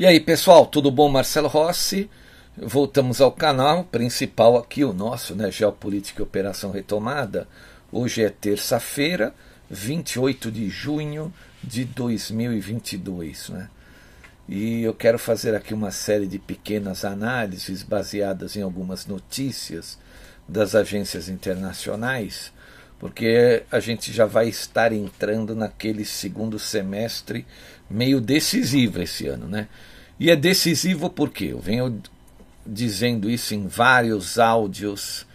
[0.00, 1.08] E aí, pessoal, tudo bom?
[1.08, 2.08] Marcelo Rossi.
[2.56, 7.48] Voltamos ao canal principal aqui, o nosso, né, Geopolítica e Operação Retomada.
[7.90, 9.34] Hoje é terça-feira,
[9.68, 13.68] 28 de junho de 2022, né?
[14.48, 19.98] E eu quero fazer aqui uma série de pequenas análises baseadas em algumas notícias
[20.46, 22.52] das agências internacionais,
[23.00, 27.44] porque a gente já vai estar entrando naquele segundo semestre
[27.90, 29.66] meio decisivo esse ano, né?
[30.20, 32.02] E é decisivo porque eu venho
[32.66, 35.26] dizendo isso em vários áudios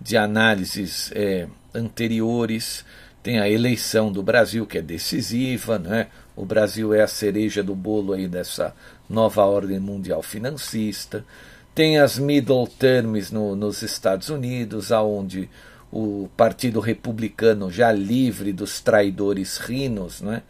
[0.00, 2.84] de análises é, anteriores.
[3.22, 6.06] Tem a eleição do Brasil, que é decisiva, né?
[6.36, 8.74] O Brasil é a cereja do bolo aí dessa
[9.08, 11.24] nova ordem mundial financista.
[11.74, 15.50] Tem as middle terms no, nos Estados Unidos, aonde
[15.90, 20.42] o Partido Republicano, já livre dos traidores rinos, né?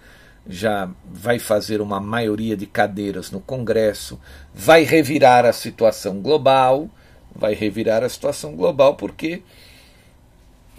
[0.49, 4.19] Já vai fazer uma maioria de cadeiras no Congresso,
[4.55, 6.89] vai revirar a situação global,
[7.35, 9.43] vai revirar a situação global porque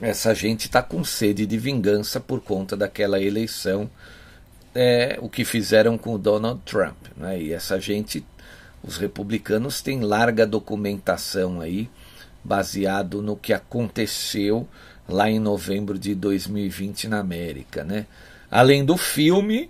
[0.01, 3.89] essa gente está com sede de vingança por conta daquela eleição,
[4.73, 6.97] é, o que fizeram com o Donald Trump.
[7.17, 7.41] Né?
[7.41, 8.25] E essa gente,
[8.81, 11.89] os republicanos, têm larga documentação aí,
[12.43, 14.67] baseado no que aconteceu
[15.07, 17.83] lá em novembro de 2020 na América.
[17.83, 18.05] Né?
[18.49, 19.69] Além do filme,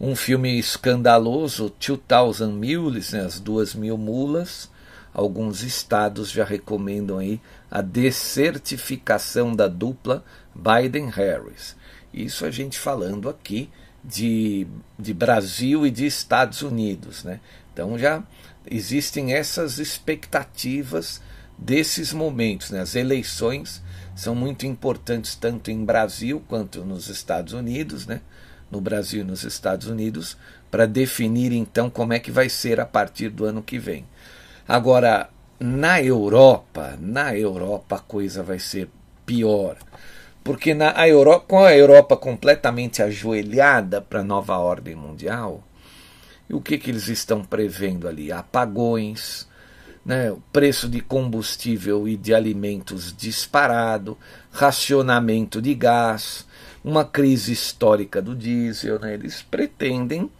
[0.00, 4.70] um filme escandaloso, 2000 Mules, né, as duas mil mulas.
[5.12, 7.40] Alguns estados já recomendam aí
[7.70, 10.24] a descertificação da dupla
[10.54, 11.76] Biden-Harris.
[12.12, 13.70] Isso a gente falando aqui
[14.02, 14.66] de,
[14.98, 17.22] de Brasil e de Estados Unidos.
[17.22, 17.40] Né?
[17.72, 18.24] Então já
[18.68, 21.20] existem essas expectativas
[21.56, 22.70] desses momentos.
[22.70, 22.80] Né?
[22.80, 23.82] As eleições
[24.14, 28.20] são muito importantes tanto em Brasil quanto nos Estados Unidos, né?
[28.70, 30.36] no Brasil e nos Estados Unidos,
[30.70, 34.04] para definir então como é que vai ser a partir do ano que vem.
[34.66, 35.28] Agora,
[35.60, 38.88] na Europa, na Europa a coisa vai ser
[39.24, 39.76] pior.
[40.42, 45.62] Porque na a Europa, com a Europa completamente ajoelhada para a nova ordem mundial,
[46.50, 48.30] o que, que eles estão prevendo ali?
[48.30, 49.48] Apagões,
[50.04, 54.18] né, o preço de combustível e de alimentos disparado,
[54.52, 56.46] racionamento de gás,
[56.84, 58.98] uma crise histórica do diesel.
[58.98, 60.30] Né, eles pretendem,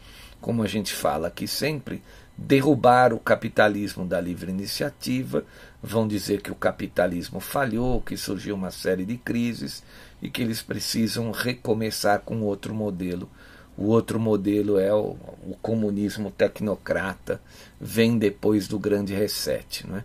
[0.40, 2.02] como a gente fala aqui sempre,
[2.36, 5.44] derrubar o capitalismo da livre iniciativa,
[5.82, 9.82] vão dizer que o capitalismo falhou, que surgiu uma série de crises
[10.20, 13.28] e que eles precisam recomeçar com outro modelo
[13.76, 17.40] o outro modelo é o, o comunismo tecnocrata,
[17.84, 19.86] vem depois do grande reset.
[19.86, 20.04] Né?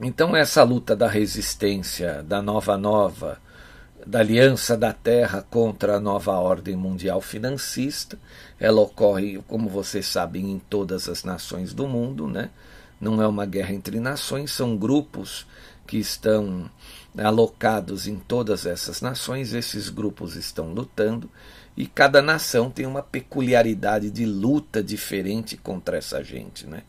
[0.00, 3.38] Então, essa luta da resistência, da nova nova,
[4.04, 8.18] da aliança da Terra contra a nova ordem mundial financista,
[8.58, 12.26] ela ocorre, como vocês sabem, em todas as nações do mundo.
[12.26, 12.50] Né?
[13.00, 15.46] Não é uma guerra entre nações, são grupos
[15.86, 16.68] que estão
[17.16, 21.30] alocados em todas essas nações, esses grupos estão lutando
[21.76, 26.66] e cada nação tem uma peculiaridade de luta diferente contra essa gente.
[26.66, 26.82] Né?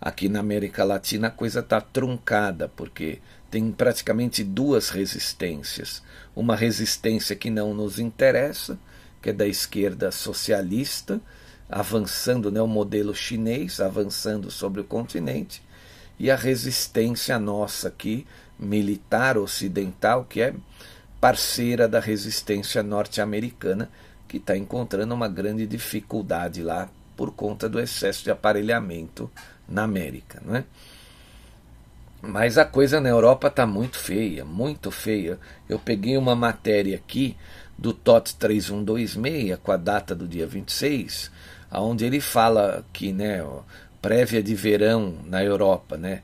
[0.00, 6.02] Aqui na América Latina a coisa está truncada, porque tem praticamente duas resistências.
[6.34, 8.78] Uma resistência que não nos interessa,
[9.20, 11.20] que é da esquerda socialista,
[11.68, 15.62] avançando, né, o modelo chinês, avançando sobre o continente,
[16.18, 18.26] e a resistência nossa aqui,
[18.58, 20.54] militar ocidental, que é
[21.20, 23.90] parceira da resistência norte-americana,
[24.28, 29.30] que está encontrando uma grande dificuldade lá por conta do excesso de aparelhamento
[29.68, 30.42] na América.
[30.44, 30.64] Não é?
[32.20, 35.38] Mas a coisa na Europa está muito feia, muito feia.
[35.68, 37.36] Eu peguei uma matéria aqui
[37.76, 41.30] do TOT 3126, com a data do dia 26,
[41.70, 43.44] onde ele fala que, né,
[44.00, 46.22] prévia de verão na Europa, né,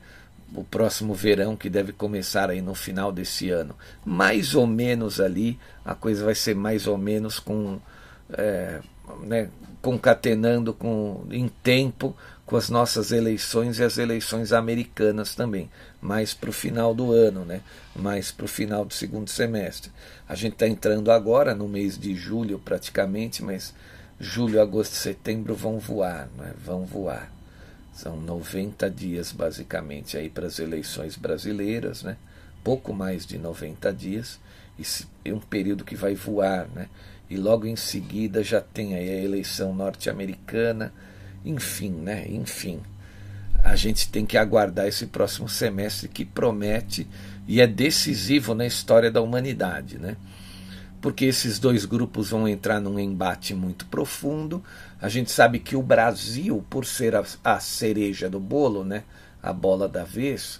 [0.55, 5.59] o próximo verão que deve começar aí no final desse ano, mais ou menos ali,
[5.85, 7.79] a coisa vai ser mais ou menos com,
[8.37, 8.79] é,
[9.23, 9.49] né,
[9.81, 12.15] concatenando com, em tempo
[12.51, 15.69] com as nossas eleições e as eleições americanas também,
[16.01, 17.61] mais para o final do ano, né?
[17.95, 19.89] mais para o final do segundo semestre.
[20.27, 23.73] A gente está entrando agora no mês de julho praticamente, mas
[24.19, 26.53] julho, agosto e setembro vão voar, né?
[26.61, 27.31] vão voar.
[27.93, 32.17] São 90 dias basicamente aí para as eleições brasileiras, né?
[32.65, 34.39] pouco mais de 90 dias,
[34.77, 34.83] e
[35.23, 36.89] é um período que vai voar, né?
[37.31, 40.93] E logo em seguida já tem aí a eleição norte-americana,
[41.45, 42.25] enfim, né?
[42.27, 42.81] Enfim,
[43.63, 47.07] a gente tem que aguardar esse próximo semestre que promete
[47.47, 50.17] e é decisivo na história da humanidade, né?
[50.99, 54.61] Porque esses dois grupos vão entrar num embate muito profundo.
[55.01, 59.05] A gente sabe que o Brasil, por ser a, a cereja do bolo, né?
[59.41, 60.59] A bola da vez,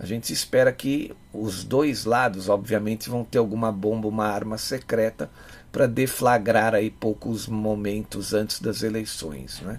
[0.00, 5.30] a gente espera que os dois lados, obviamente, vão ter alguma bomba, uma arma secreta
[5.70, 9.78] para deflagrar aí poucos momentos antes das eleições, né?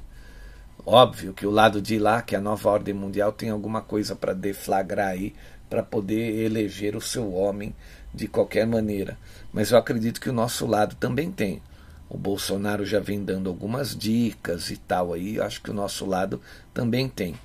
[0.85, 4.15] Óbvio que o lado de lá, que é a nova ordem mundial, tem alguma coisa
[4.15, 5.33] para deflagrar aí,
[5.68, 7.74] para poder eleger o seu homem
[8.13, 9.17] de qualquer maneira.
[9.51, 11.63] Mas eu acredito que o nosso lado também tem.
[12.07, 16.39] O Bolsonaro já vem dando algumas dicas e tal aí, acho que o nosso lado
[16.74, 17.35] também tem.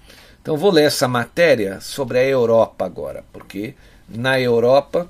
[0.47, 3.75] Então vou ler essa matéria sobre a Europa agora, porque
[4.09, 5.09] na Europa,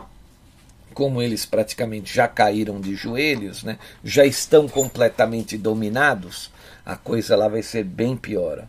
[0.95, 6.51] como eles praticamente já caíram de joelhos, né, já estão completamente dominados,
[6.87, 8.67] a coisa lá vai ser bem pior.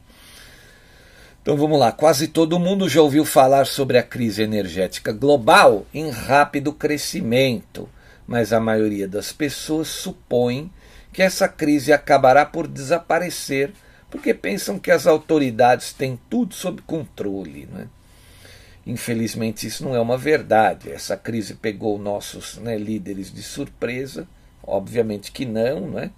[1.42, 6.10] Então vamos lá, quase todo mundo já ouviu falar sobre a crise energética global em
[6.10, 7.88] rápido crescimento,
[8.28, 10.70] mas a maioria das pessoas supõe
[11.14, 13.72] que essa crise acabará por desaparecer
[14.18, 17.70] porque pensam que as autoridades têm tudo sob controle.
[17.72, 17.88] Né?
[18.84, 20.92] Infelizmente, isso não é uma verdade.
[20.92, 24.28] Essa crise pegou nossos né, líderes de surpresa,
[24.64, 26.10] obviamente que não, né?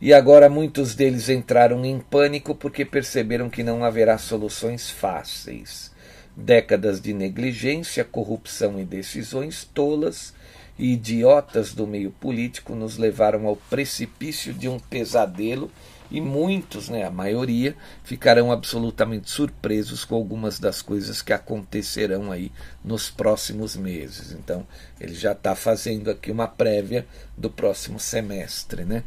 [0.00, 5.90] E agora muitos deles entraram em pânico porque perceberam que não haverá soluções fáceis.
[6.36, 10.32] Décadas de negligência, corrupção e decisões tolas
[10.78, 15.68] e idiotas do meio político nos levaram ao precipício de um pesadelo
[16.10, 22.50] e muitos, né, a maioria, ficarão absolutamente surpresos com algumas das coisas que acontecerão aí
[22.84, 24.32] nos próximos meses.
[24.32, 24.66] Então,
[25.00, 29.04] ele já está fazendo aqui uma prévia do próximo semestre, né?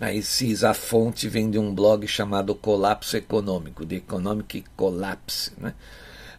[0.00, 5.52] Aí CIS, a fonte vem de um blog chamado Colapso Econômico, The Economic Collapse.
[5.58, 5.74] Né?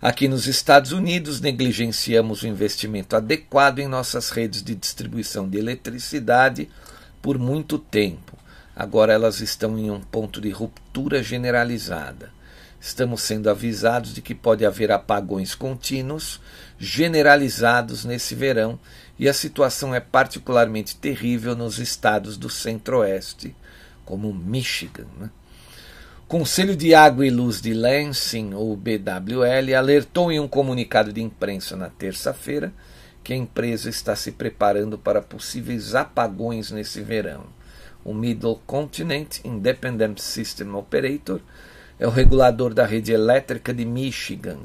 [0.01, 6.69] Aqui nos Estados Unidos, negligenciamos o investimento adequado em nossas redes de distribuição de eletricidade
[7.21, 8.38] por muito tempo.
[8.79, 12.31] Agora elas estão em um ponto de ruptura generalizada.
[12.79, 16.39] Estamos sendo avisados de que pode haver apagões contínuos,
[16.79, 18.79] generalizados nesse verão,
[19.19, 23.53] e a situação é particularmente terrível nos estados do centro-oeste,
[24.05, 25.07] como Michigan.
[25.19, 25.29] Né?
[26.25, 31.75] Conselho de Água e Luz de Lansing, ou BWL, alertou em um comunicado de imprensa
[31.75, 32.71] na terça-feira
[33.25, 37.58] que a empresa está se preparando para possíveis apagões nesse verão.
[38.09, 41.41] O Middle Continent Independent System Operator
[41.99, 44.59] é o regulador da rede elétrica de Michigan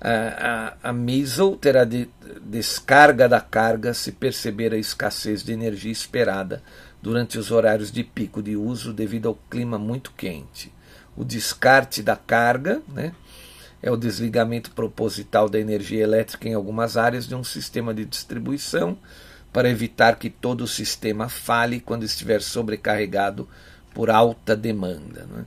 [0.00, 2.08] a, a, a MISL terá de,
[2.40, 6.62] descarga da carga se perceber a escassez de energia esperada
[7.02, 10.72] durante os horários de pico de uso devido ao clima muito quente.
[11.14, 13.12] O descarte da carga né,
[13.82, 18.96] é o desligamento proposital da energia elétrica em algumas áreas de um sistema de distribuição
[19.52, 23.48] para evitar que todo o sistema fale quando estiver sobrecarregado
[23.94, 25.26] por alta demanda.
[25.26, 25.44] Né.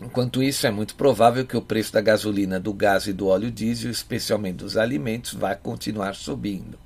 [0.00, 3.50] Enquanto isso, é muito provável que o preço da gasolina, do gás e do óleo
[3.50, 6.78] diesel, especialmente dos alimentos, vai continuar subindo.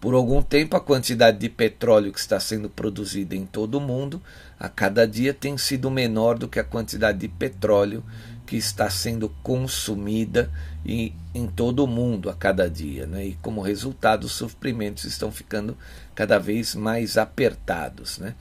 [0.00, 4.22] Por algum tempo, a quantidade de petróleo que está sendo produzida em todo o mundo
[4.60, 8.04] a cada dia tem sido menor do que a quantidade de petróleo
[8.46, 10.50] que está sendo consumida
[10.84, 13.06] em, em todo o mundo a cada dia.
[13.06, 13.26] Né?
[13.26, 15.76] E como resultado, os suprimentos estão ficando
[16.14, 18.18] cada vez mais apertados.
[18.18, 18.34] Né?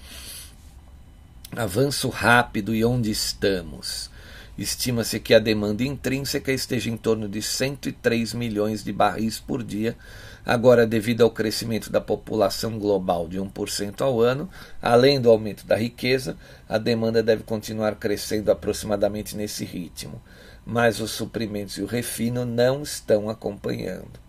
[1.55, 4.09] avanço rápido e onde estamos.
[4.57, 9.97] Estima-se que a demanda intrínseca esteja em torno de 103 milhões de barris por dia.
[10.45, 14.47] Agora, devido ao crescimento da população global de 1% ao ano,
[14.79, 16.37] além do aumento da riqueza,
[16.69, 20.21] a demanda deve continuar crescendo aproximadamente nesse ritmo.
[20.63, 24.19] Mas os suprimentos e o refino não estão acompanhando.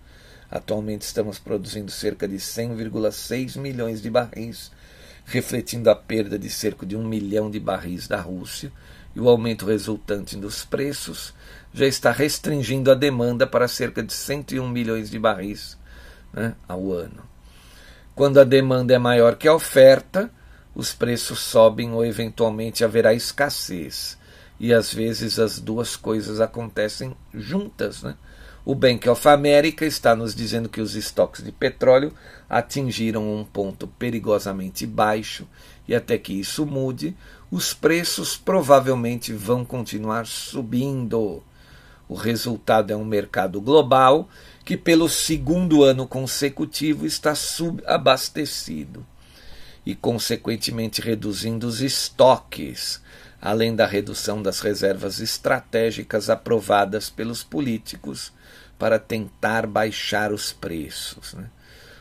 [0.51, 4.71] Atualmente estamos produzindo cerca de 100,6 milhões de barris,
[5.27, 8.73] refletindo a perda de cerca de um milhão de barris da Rússia
[9.15, 11.35] e o aumento resultante dos preços
[11.75, 15.77] já está restringindo a demanda para cerca de 101 milhões de barris
[16.37, 17.25] né, ao ano.
[18.15, 20.31] Quando a demanda é maior que a oferta,
[20.75, 24.19] os preços sobem ou eventualmente haverá escassez.
[24.61, 28.03] E às vezes as duas coisas acontecem juntas.
[28.03, 28.15] Né?
[28.65, 32.13] O Bank of America está nos dizendo que os estoques de petróleo
[32.49, 35.47] atingiram um ponto perigosamente baixo
[35.89, 37.17] e até que isso mude,
[37.51, 41.43] os preços provavelmente vão continuar subindo.
[42.09, 44.29] O resultado é um mercado global
[44.65, 49.05] que, pelo segundo ano consecutivo, está subabastecido
[49.85, 53.01] e, consequentemente, reduzindo os estoques,
[53.41, 58.33] além da redução das reservas estratégicas aprovadas pelos políticos
[58.79, 61.35] para tentar baixar os preços.
[61.35, 61.49] Né?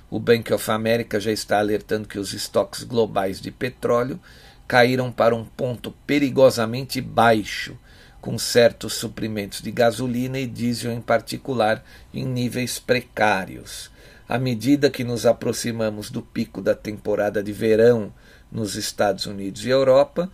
[0.10, 4.20] O Bank of America já está alertando que os estoques globais de petróleo
[4.68, 7.78] caíram para um ponto perigosamente baixo,
[8.26, 13.92] com certos suprimentos de gasolina e diesel em particular em níveis precários.
[14.28, 18.12] À medida que nos aproximamos do pico da temporada de verão
[18.52, 20.28] nos Estados Unidos e Europa,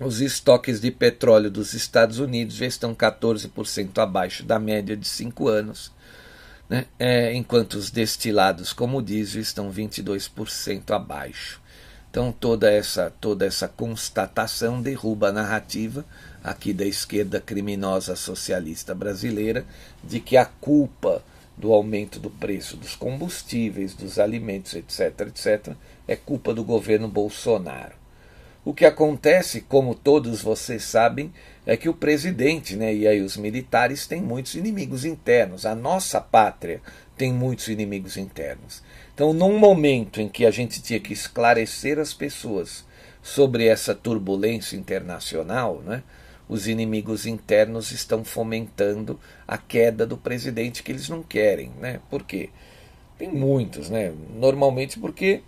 [0.00, 5.48] os estoques de petróleo dos Estados Unidos já estão 14% abaixo da média de cinco
[5.48, 5.92] anos,
[6.70, 6.86] né?
[6.98, 11.60] é, enquanto os destilados, como diesel, estão 22% abaixo.
[12.10, 16.04] Então toda essa toda essa constatação derruba a narrativa
[16.42, 19.64] aqui da esquerda criminosa socialista brasileira
[20.02, 21.22] de que a culpa
[21.56, 25.74] do aumento do preço dos combustíveis, dos alimentos, etc, etc,
[26.08, 28.02] é culpa do governo Bolsonaro.
[28.64, 31.32] O que acontece, como todos vocês sabem,
[31.66, 35.66] é que o presidente né, e aí os militares têm muitos inimigos internos.
[35.66, 36.80] A nossa pátria
[37.16, 38.82] tem muitos inimigos internos.
[39.14, 42.84] Então, num momento em que a gente tinha que esclarecer as pessoas
[43.20, 46.02] sobre essa turbulência internacional, né,
[46.48, 51.70] os inimigos internos estão fomentando a queda do presidente que eles não querem.
[51.80, 52.00] Né?
[52.10, 52.50] Por quê?
[53.18, 54.12] Tem muitos, né?
[54.34, 55.42] Normalmente porque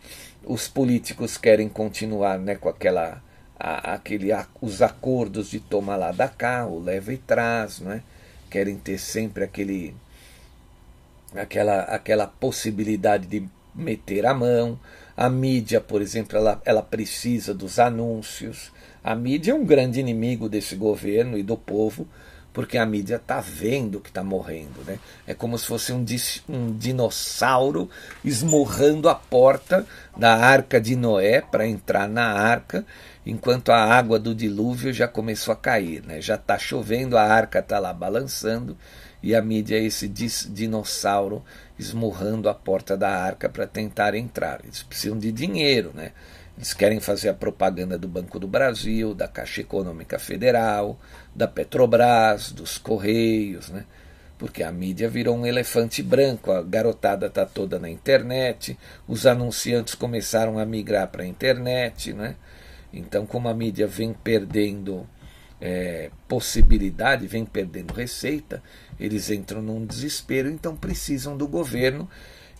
[0.44, 3.22] os políticos querem continuar né, com aquela,
[3.58, 8.02] a, aquele, a, os acordos de tomar lá da cá, o leva e traz, né?
[8.50, 9.94] querem ter sempre aquele
[11.34, 14.78] aquela, aquela possibilidade de meter a mão.
[15.16, 18.72] A mídia, por exemplo, ela, ela precisa dos anúncios.
[19.04, 22.08] A mídia é um grande inimigo desse governo e do povo,
[22.54, 24.82] porque a mídia está vendo que está morrendo.
[24.86, 24.98] Né?
[25.26, 26.02] É como se fosse um,
[26.48, 27.90] um dinossauro
[28.24, 32.86] esmurrando a porta da arca de Noé para entrar na arca,
[33.26, 36.02] enquanto a água do dilúvio já começou a cair.
[36.02, 36.22] Né?
[36.22, 38.74] Já está chovendo, a arca está lá balançando
[39.22, 41.44] e a mídia é esse dinossauro
[41.78, 44.60] esmurrando a porta da arca para tentar entrar.
[44.64, 46.12] Eles precisam de dinheiro, né?
[46.56, 50.98] Eles querem fazer a propaganda do Banco do Brasil, da Caixa Econômica Federal,
[51.34, 53.84] da Petrobras, dos Correios, né?
[54.38, 59.94] Porque a mídia virou um elefante branco, a garotada está toda na internet, os anunciantes
[59.94, 62.36] começaram a migrar para a internet, né?
[62.92, 65.06] Então, como a mídia vem perdendo
[65.60, 68.62] é, possibilidade, vem perdendo receita,
[68.98, 72.08] eles entram num desespero, então precisam do governo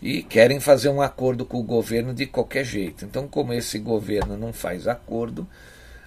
[0.01, 3.05] e querem fazer um acordo com o governo de qualquer jeito.
[3.05, 5.47] Então, como esse governo não faz acordo,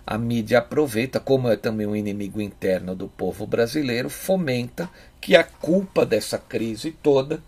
[0.07, 4.89] a mídia aproveita, como é também um inimigo interno do povo brasileiro, fomenta
[5.21, 7.43] que a culpa dessa crise toda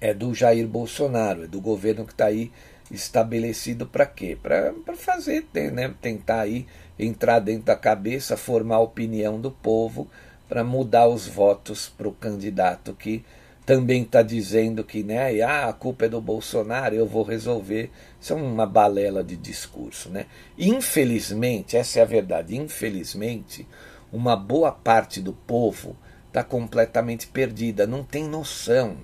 [0.00, 2.50] é do Jair Bolsonaro, é do governo que está aí
[2.90, 4.36] estabelecido para quê?
[4.42, 6.66] Para fazer, né, tentar aí
[6.98, 10.08] entrar dentro da cabeça, formar a opinião do povo
[10.48, 13.24] para mudar os votos para o candidato que
[13.68, 17.90] também está dizendo que né, ah, a culpa é do Bolsonaro, eu vou resolver.
[18.18, 20.08] Isso é uma balela de discurso.
[20.08, 20.24] Né?
[20.56, 23.68] Infelizmente, essa é a verdade, infelizmente,
[24.10, 25.94] uma boa parte do povo
[26.28, 28.96] está completamente perdida, não tem noção.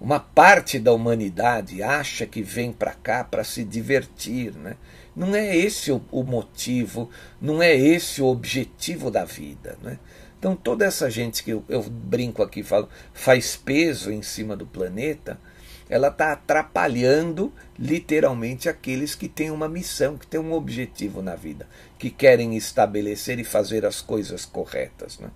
[0.00, 4.54] Uma parte da humanidade acha que vem para cá para se divertir.
[4.54, 4.76] Né?
[5.16, 9.76] Não é esse o, motivo, não é esse o objetivo da vida.
[9.82, 9.98] Né?
[10.40, 14.66] Então, toda essa gente que eu, eu brinco aqui, falo, faz peso em cima do
[14.66, 15.38] planeta,
[15.86, 21.68] ela está atrapalhando literalmente aqueles que têm uma missão, que têm um objetivo na vida,
[21.98, 25.18] que querem estabelecer e fazer as coisas corretas.
[25.18, 25.30] Né?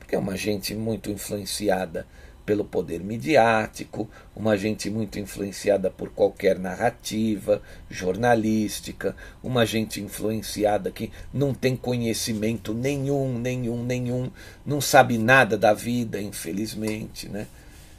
[0.00, 2.04] Porque é uma gente muito influenciada
[2.44, 11.12] pelo poder midiático, uma gente muito influenciada por qualquer narrativa jornalística, uma gente influenciada que
[11.32, 14.30] não tem conhecimento nenhum, nenhum, nenhum,
[14.64, 17.46] não sabe nada da vida, infelizmente, né?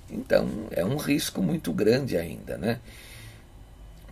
[0.09, 2.79] Então é um risco muito grande ainda, né?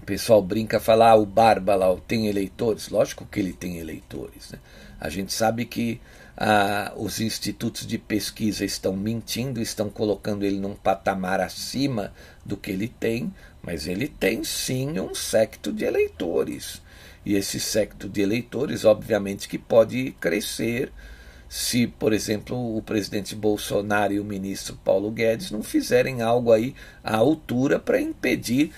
[0.01, 2.89] O pessoal brinca falar, ah, o Barba lá tem eleitores.
[2.89, 4.51] Lógico que ele tem eleitores.
[4.51, 4.59] Né?
[5.00, 6.01] A gente sabe que
[6.41, 12.13] ah, os institutos de pesquisa estão mentindo, estão colocando ele num patamar acima
[12.46, 16.81] do que ele tem, mas ele tem sim um secto de eleitores.
[17.25, 20.93] E esse secto de eleitores, obviamente, que pode crescer
[21.50, 26.74] se, por exemplo, o presidente Bolsonaro e o ministro Paulo Guedes não fizerem algo aí
[27.03, 28.72] à altura para impedir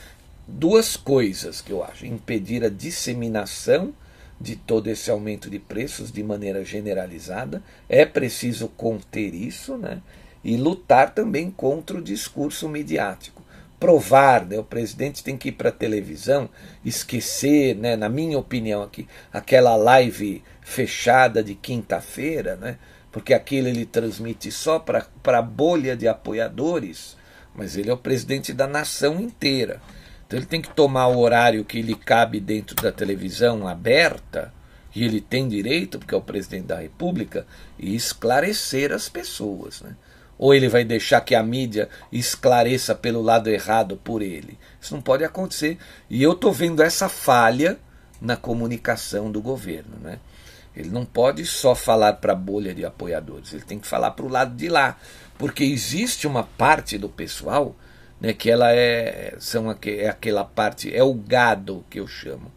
[0.48, 3.94] duas coisas que eu acho: impedir a disseminação
[4.42, 10.02] de todo esse aumento de preços de maneira generalizada, é preciso conter isso, né?
[10.44, 13.44] E lutar também contra o discurso midiático.
[13.80, 14.58] Provar, né?
[14.58, 16.50] o presidente tem que ir para a televisão,
[16.84, 17.96] esquecer, né?
[17.96, 22.78] na minha opinião aqui, aquela live fechada de quinta-feira, né?
[23.12, 27.18] porque aquilo ele transmite só para a bolha de apoiadores,
[27.56, 29.82] mas ele é o presidente da nação inteira.
[30.32, 34.54] Então ele tem que tomar o horário que lhe cabe dentro da televisão aberta,
[34.96, 37.46] e ele tem direito, porque é o presidente da República,
[37.78, 39.82] e esclarecer as pessoas.
[39.82, 39.94] Né?
[40.40, 44.58] Ou ele vai deixar que a mídia esclareça pelo lado errado por ele.
[44.80, 45.78] Isso não pode acontecer.
[46.10, 47.78] E eu estou vendo essa falha
[48.22, 49.98] na comunicação do governo.
[50.02, 50.18] Né?
[50.74, 54.26] Ele não pode só falar para a bolha de apoiadores, ele tem que falar para
[54.26, 54.98] o lado de lá,
[55.38, 57.76] porque existe uma parte do pessoal
[58.22, 62.52] né, que ela é, são, é aquela parte, é o gado que eu chamo.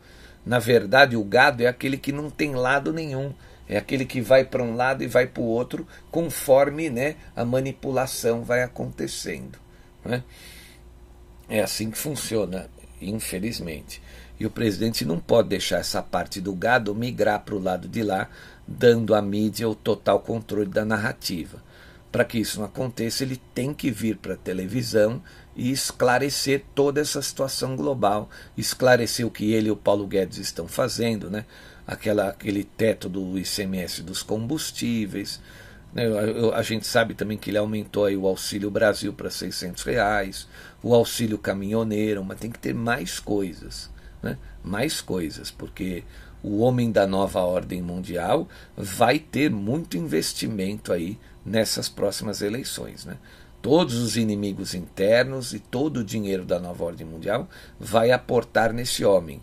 [0.45, 3.33] Na verdade, o gado é aquele que não tem lado nenhum,
[3.67, 7.47] é aquele que vai para um lado e vai para o outro, conforme né, a
[7.47, 9.59] manipulação vai acontecendo.
[10.05, 10.23] Né?
[11.49, 12.69] É assim que funciona,
[13.01, 14.03] infelizmente.
[14.39, 18.03] E o presidente não pode deixar essa parte do gado migrar para o lado de
[18.03, 18.29] lá,
[18.69, 21.63] dando à mídia o total controle da narrativa.
[22.13, 25.23] Para que isso não aconteça, ele tem que vir para a televisão
[25.57, 30.67] e esclarecer toda essa situação global, esclarecer o que ele e o Paulo Guedes estão
[30.67, 31.45] fazendo, né?
[31.87, 35.41] Aquela, aquele teto do ICMS dos combustíveis.
[35.93, 36.05] Né?
[36.55, 40.49] A, gente sabe também que ele aumentou aí o Auxílio Brasil para 600 reais,
[40.83, 43.93] o auxílio caminhoneiro, mas tem que ter mais coisas
[44.25, 46.03] né, mais coisas, porque
[46.43, 53.05] o homem da nova ordem mundial vai ter muito investimento aí nessas próximas eleições.
[53.05, 53.19] Né?
[53.65, 57.49] Todos os inimigos internos e todo o dinheiro da nova ordem mundial
[57.81, 59.41] vai aportar nesse homem.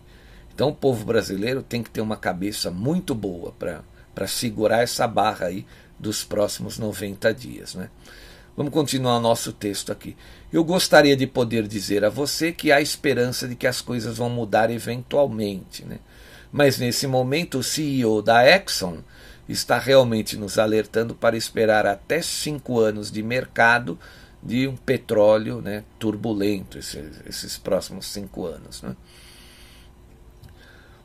[0.54, 5.46] Então o povo brasileiro tem que ter uma cabeça muito boa para segurar essa barra
[5.46, 5.66] aí
[5.98, 7.74] dos próximos 90 dias.
[7.74, 7.90] Né?
[8.56, 10.16] Vamos continuar nosso texto aqui.
[10.52, 14.30] Eu gostaria de poder dizer a você que há esperança de que as coisas vão
[14.30, 15.98] mudar eventualmente, né?
[16.52, 18.98] mas nesse momento o CEO da Exxon
[19.52, 23.98] está realmente nos alertando para esperar até cinco anos de mercado
[24.42, 28.82] de um petróleo né, turbulento, esses, esses próximos cinco anos.
[28.82, 28.96] Né?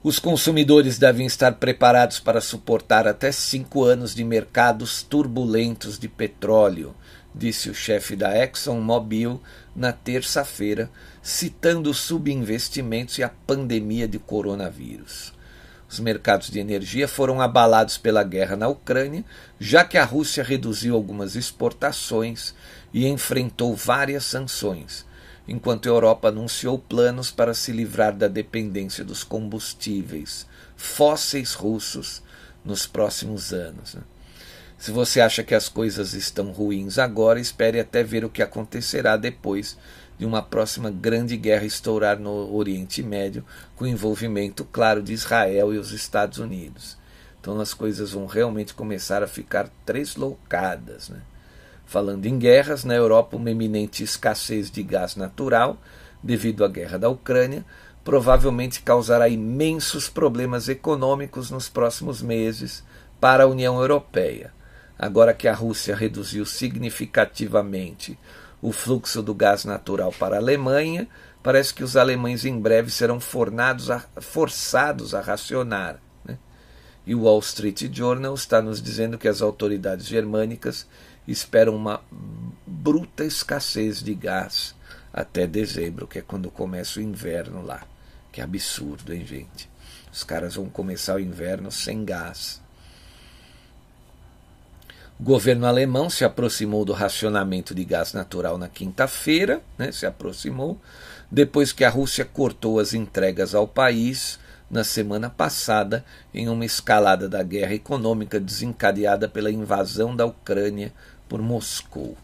[0.03, 6.95] Os consumidores devem estar preparados para suportar até cinco anos de mercados turbulentos de petróleo
[7.38, 9.41] disse o chefe da ExxonMobil
[9.75, 10.89] na terça-feira,
[11.21, 15.33] citando subinvestimentos e a pandemia de coronavírus.
[15.89, 19.23] Os mercados de energia foram abalados pela guerra na Ucrânia,
[19.60, 22.54] já que a Rússia reduziu algumas exportações
[22.93, 25.06] e enfrentou várias sanções,
[25.47, 30.45] enquanto a Europa anunciou planos para se livrar da dependência dos combustíveis
[30.78, 32.21] fósseis russos
[32.63, 33.95] nos próximos anos.
[33.95, 34.02] Né?
[34.78, 39.17] Se você acha que as coisas estão ruins agora, espere até ver o que acontecerá
[39.17, 39.76] depois
[40.17, 45.77] de uma próxima grande guerra estourar no Oriente Médio, com envolvimento, claro, de Israel e
[45.77, 46.97] os Estados Unidos.
[47.39, 51.10] Então as coisas vão realmente começar a ficar tresloucadas.
[51.10, 51.21] Né?
[51.86, 55.77] Falando em guerras, na Europa, uma eminente escassez de gás natural,
[56.21, 57.63] devido à guerra da Ucrânia,
[58.03, 62.84] provavelmente causará imensos problemas econômicos nos próximos meses
[63.19, 64.51] para a União Europeia
[64.97, 68.17] agora que a Rússia reduziu significativamente
[68.67, 71.08] o fluxo do gás natural para a Alemanha,
[71.41, 76.01] parece que os alemães em breve serão a, forçados a racionar.
[76.25, 76.38] Né?
[77.06, 80.86] E o Wall Street Journal está nos dizendo que as autoridades germânicas
[81.25, 82.01] esperam uma
[82.65, 84.75] bruta escassez de gás
[85.13, 87.88] até dezembro, que é quando começa o inverno lá.
[88.34, 89.69] Que absurdo, hein, gente?
[90.12, 92.62] Os caras vão começar o inverno sem gás.
[95.19, 100.80] O governo alemão se aproximou do racionamento de gás natural na quinta-feira, né, se aproximou,
[101.32, 107.27] depois que a Rússia cortou as entregas ao país na semana passada em uma escalada
[107.27, 110.93] da guerra econômica desencadeada pela invasão da Ucrânia
[111.27, 112.15] por Moscou.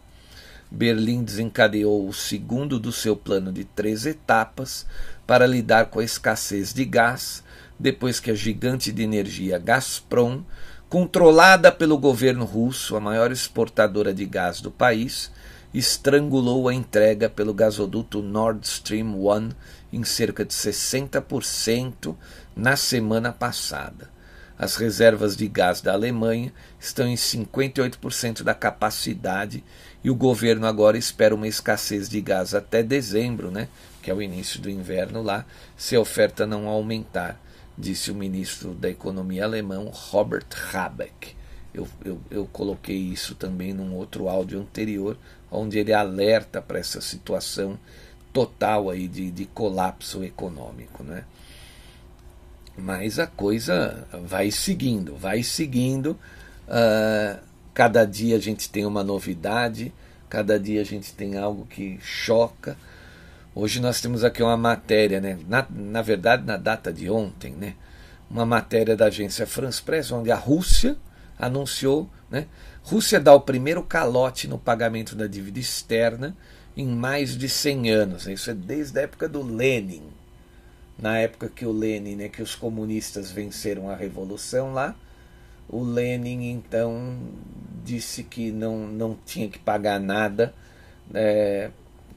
[0.69, 4.86] Berlim desencadeou o segundo do seu plano de três etapas
[5.25, 7.43] para lidar com a escassez de gás,
[7.79, 10.43] depois que a gigante de energia Gazprom,
[10.93, 15.32] controlada pelo governo russo, a maior exportadora de gás do país,
[15.73, 19.49] estrangulou a entrega pelo gasoduto Nord Stream 1
[19.91, 22.15] em cerca de 60%
[22.56, 24.08] na semana passada.
[24.56, 29.63] As reservas de gás da Alemanha estão em 58% da capacidade
[30.03, 33.67] e o governo agora espera uma escassez de gás até dezembro, né,
[33.99, 35.43] que é o início do inverno lá,
[35.75, 37.39] se a oferta não aumentar,
[37.77, 41.36] disse o ministro da Economia alemão Robert Habeck.
[41.73, 45.17] Eu, eu, eu coloquei isso também num outro áudio anterior,
[45.49, 47.79] onde ele alerta para essa situação
[48.31, 51.03] total aí de, de colapso econômico.
[51.03, 51.23] Né?
[52.77, 56.17] Mas a coisa vai seguindo, vai seguindo.
[56.67, 57.39] Uh,
[57.73, 59.93] cada dia a gente tem uma novidade,
[60.29, 62.77] cada dia a gente tem algo que choca.
[63.55, 65.37] Hoje nós temos aqui uma matéria, né?
[65.47, 67.75] na, na verdade, na data de ontem, né?
[68.29, 70.97] uma matéria da agência France Press, onde a Rússia
[71.37, 72.47] anunciou, né?
[72.81, 76.35] Rússia dá o primeiro calote no pagamento da dívida externa
[76.75, 78.27] em mais de 100 anos.
[78.27, 80.03] Isso é desde a época do Lenin,
[80.97, 84.95] na época que o Lenin, né, que os comunistas venceram a revolução lá,
[85.69, 87.19] o Lenin então
[87.83, 90.53] disse que não, não tinha que pagar nada,
[91.13, 91.69] é,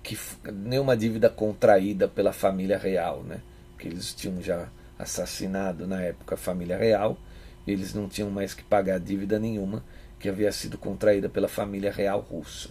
[0.06, 0.16] que
[0.52, 3.40] nenhuma dívida contraída pela família real, né?
[3.76, 7.18] Que eles tinham já assassinado na época a família real,
[7.66, 9.82] eles não tinham mais que pagar dívida nenhuma
[10.20, 12.70] que havia sido contraída pela família real russa.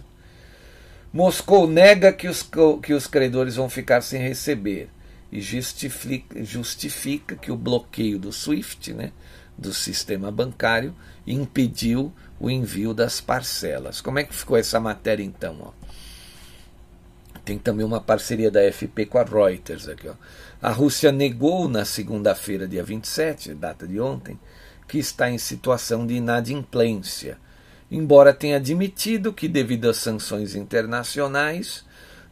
[1.12, 2.48] Moscou nega que os,
[2.82, 4.88] que os credores vão ficar sem receber
[5.30, 9.12] e justifica, justifica que o bloqueio do SWIFT, né,
[9.58, 10.94] do sistema bancário,
[11.26, 14.00] impediu o envio das parcelas.
[14.00, 15.58] Como é que ficou essa matéria então?
[15.60, 15.85] Ó?
[17.46, 20.08] Tem também uma parceria da FP com a Reuters aqui.
[20.08, 20.14] Ó.
[20.60, 24.36] A Rússia negou na segunda-feira, dia 27, data de ontem,
[24.88, 27.38] que está em situação de inadimplência,
[27.88, 31.84] embora tenha admitido que, devido às sanções internacionais,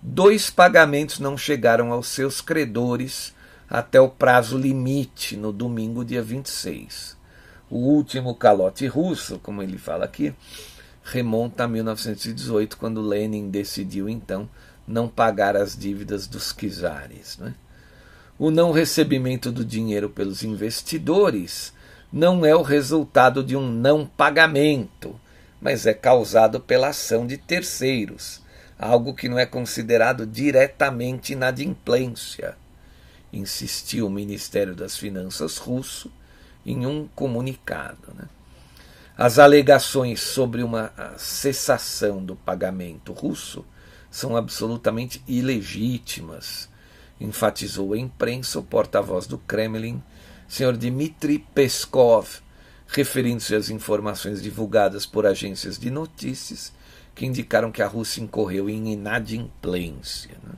[0.03, 3.33] dois pagamentos não chegaram aos seus credores
[3.71, 7.17] até o prazo limite, no domingo, dia 26.
[7.71, 10.35] O último calote russo, como ele fala aqui,
[11.05, 14.51] remonta a 1918, quando Lenin decidiu então
[14.87, 17.39] não pagar as dívidas dos czares.
[17.39, 17.55] Né?
[18.39, 21.73] O não recebimento do dinheiro pelos investidores
[22.13, 25.19] não é o resultado de um não pagamento,
[25.61, 28.43] mas é causado pela ação de terceiros,
[28.79, 32.57] algo que não é considerado diretamente inadimplência,
[33.33, 36.11] insistiu o Ministério das Finanças russo
[36.65, 38.13] em um comunicado.
[38.15, 38.25] Né?
[39.17, 43.65] As alegações sobre uma cessação do pagamento russo
[44.15, 46.69] são absolutamente ilegítimas,
[47.21, 50.01] enfatizou a imprensa o porta-voz do Kremlin,
[50.47, 52.29] senhor Dmitry Peskov,
[52.87, 56.73] referindo-se às informações divulgadas por agências de notícias
[57.13, 60.37] que indicaram que a Rússia incorreu em inadimplência.
[60.45, 60.53] Né?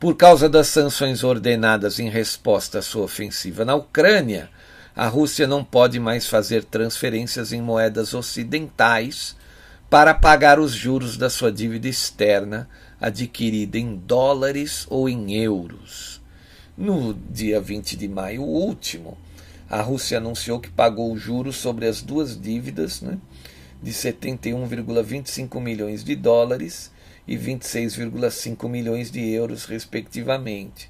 [0.00, 4.50] Por causa das sanções ordenadas em resposta à sua ofensiva na Ucrânia,
[4.96, 9.38] a Rússia não pode mais fazer transferências em moedas ocidentais
[9.90, 12.68] para pagar os juros da sua dívida externa
[13.00, 16.22] adquirida em dólares ou em euros.
[16.78, 19.18] No dia 20 de maio último,
[19.68, 23.18] a Rússia anunciou que pagou juros sobre as duas dívidas né,
[23.82, 26.92] de 71,25 milhões de dólares
[27.26, 30.88] e 26,5 milhões de euros, respectivamente,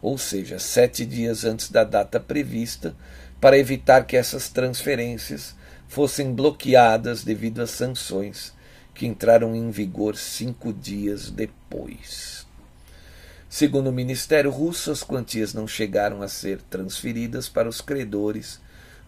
[0.00, 2.94] ou seja, sete dias antes da data prevista,
[3.40, 5.57] para evitar que essas transferências
[5.88, 8.52] fossem bloqueadas devido às sanções
[8.94, 12.46] que entraram em vigor cinco dias depois.
[13.48, 18.60] Segundo o Ministério Russo, as quantias não chegaram a ser transferidas para os credores,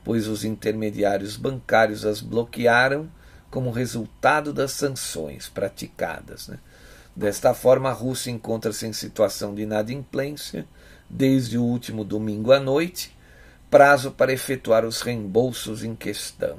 [0.02, 3.10] pois os intermediários bancários as bloquearam
[3.50, 6.48] como resultado das sanções praticadas.
[6.48, 6.58] Né?
[7.14, 10.66] Desta forma, a Rússia encontra-se em situação de inadimplência
[11.08, 13.14] desde o último domingo à noite,
[13.70, 16.58] prazo para efetuar os reembolsos em questão.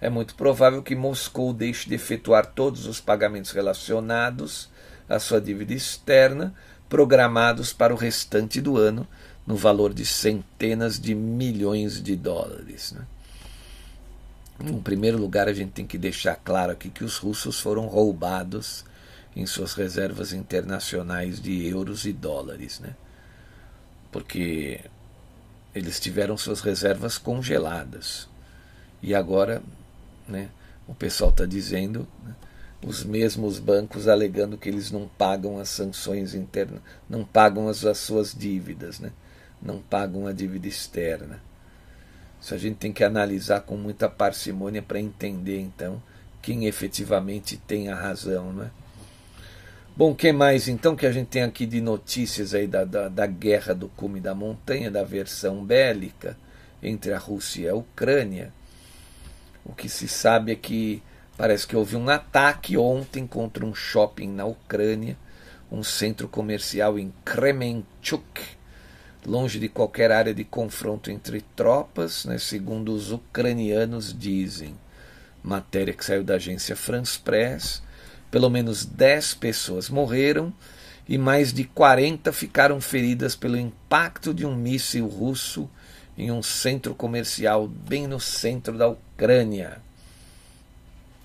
[0.00, 4.70] é muito provável que Moscou deixe de efetuar todos os pagamentos relacionados
[5.08, 6.54] à sua dívida externa,
[6.88, 9.06] programados para o restante do ano,
[9.44, 12.92] no valor de centenas de milhões de dólares.
[12.92, 13.04] Né?
[14.60, 18.84] Em primeiro lugar, a gente tem que deixar claro aqui que os russos foram roubados
[19.34, 22.94] em suas reservas internacionais de euros e dólares, né?
[24.10, 24.80] Porque
[25.78, 28.28] eles tiveram suas reservas congeladas.
[29.02, 29.62] E agora,
[30.26, 30.48] né,
[30.86, 32.34] o pessoal está dizendo, né,
[32.84, 37.98] os mesmos bancos alegando que eles não pagam as sanções internas, não pagam as, as
[37.98, 39.12] suas dívidas, né,
[39.60, 41.40] não pagam a dívida externa.
[42.40, 46.00] Isso a gente tem que analisar com muita parcimônia para entender, então,
[46.40, 48.70] quem efetivamente tem a razão, né?
[49.98, 53.08] Bom, o que mais então que a gente tem aqui de notícias aí da, da,
[53.08, 56.38] da, guerra do cume da montanha, da versão bélica
[56.80, 58.52] entre a Rússia e a Ucrânia?
[59.64, 61.02] O que se sabe é que
[61.36, 65.16] parece que houve um ataque ontem contra um shopping na Ucrânia,
[65.68, 68.40] um centro comercial em Kremenchuk,
[69.26, 74.78] longe de qualquer área de confronto entre tropas, né, segundo os ucranianos dizem.
[75.42, 77.82] Matéria que saiu da agência France Press
[78.30, 80.52] pelo menos 10 pessoas morreram
[81.08, 85.68] e mais de 40 ficaram feridas pelo impacto de um míssil russo
[86.16, 89.80] em um centro comercial bem no centro da Ucrânia.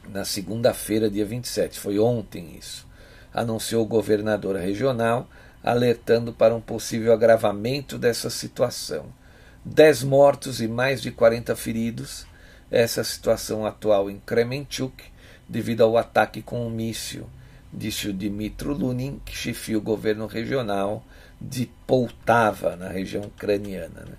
[0.09, 2.85] Na segunda-feira, dia 27, foi ontem isso,
[3.33, 5.27] anunciou o governador regional,
[5.63, 9.05] alertando para um possível agravamento dessa situação.
[9.65, 12.25] Dez mortos e mais de 40 feridos.
[12.69, 15.12] Essa situação atual em Kremenchuk
[15.53, 17.27] devido ao ataque com um míssil,
[17.71, 21.05] disse o Dmitro Lunin, que chefia o governo regional
[21.39, 24.01] de Poltava, na região ucraniana.
[24.01, 24.15] Né?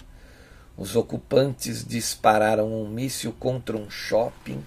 [0.79, 4.63] Os ocupantes dispararam um míssil contra um shopping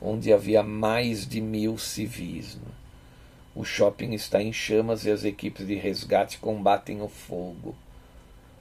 [0.00, 2.54] onde havia mais de mil civis.
[2.54, 2.72] Né?
[3.54, 7.76] O shopping está em chamas e as equipes de resgate combatem o fogo.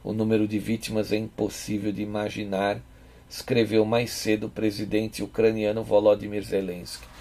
[0.03, 2.81] O número de vítimas é impossível de imaginar,
[3.29, 7.14] escreveu mais cedo o presidente ucraniano Volodymyr Zelensky.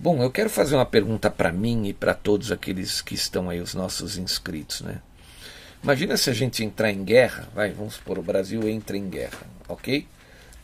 [0.00, 3.60] Bom, eu quero fazer uma pergunta para mim e para todos aqueles que estão aí,
[3.60, 5.02] os nossos inscritos, né?
[5.82, 9.40] Imagina se a gente entrar em guerra, vai, vamos supor, o Brasil entra em guerra,
[9.68, 10.06] ok?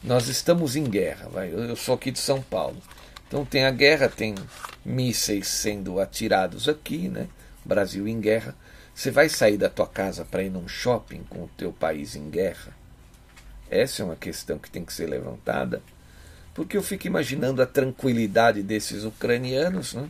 [0.04, 2.80] Nós estamos em guerra, vai, eu sou aqui de São Paulo.
[3.26, 4.36] Então tem a guerra, tem
[4.84, 7.26] mísseis sendo atirados aqui, né?
[7.64, 8.54] Brasil em guerra.
[8.94, 12.30] Você vai sair da tua casa para ir num shopping com o teu país em
[12.30, 12.72] guerra?
[13.68, 15.82] Essa é uma questão que tem que ser levantada
[16.54, 20.08] porque eu fico imaginando a tranquilidade desses ucranianos, né?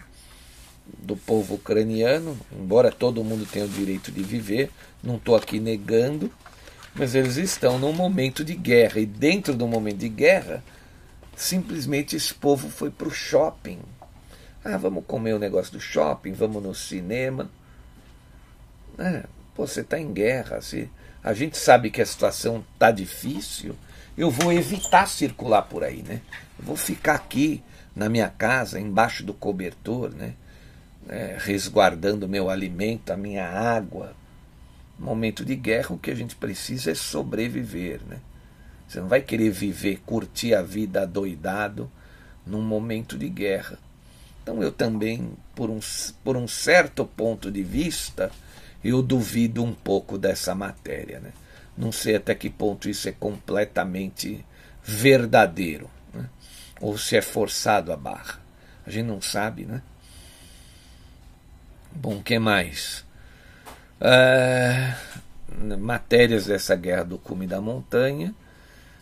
[0.87, 4.70] do povo ucraniano, embora todo mundo tenha o direito de viver,
[5.02, 6.30] não estou aqui negando,
[6.94, 10.62] mas eles estão num momento de guerra, e dentro do momento de guerra,
[11.35, 13.80] simplesmente esse povo foi para o shopping.
[14.62, 17.50] Ah, vamos comer o negócio do shopping, vamos no cinema.
[18.98, 20.88] É, pô, você está em guerra, se
[21.22, 23.74] a gente sabe que a situação está difícil,
[24.16, 26.20] eu vou evitar circular por aí, né?
[26.59, 27.62] Eu vou ficar aqui
[27.94, 30.35] na minha casa, embaixo do cobertor, né?
[31.09, 34.14] É, resguardando meu alimento, a minha água.
[34.98, 38.18] Momento de guerra, o que a gente precisa é sobreviver, né?
[38.87, 41.90] Você não vai querer viver, curtir a vida adoidado
[42.46, 43.79] num momento de guerra.
[44.42, 45.81] Então eu também, por um,
[46.22, 48.31] por um certo ponto de vista,
[48.85, 51.33] eu duvido um pouco dessa matéria, né?
[51.76, 54.44] Não sei até que ponto isso é completamente
[54.82, 56.28] verdadeiro, né?
[56.80, 58.38] ou se é forçado a barra.
[58.87, 59.82] A gente não sabe, né?
[61.90, 63.04] Bom, que mais?
[64.00, 64.94] É,
[65.78, 68.34] matérias dessa guerra do cume da montanha.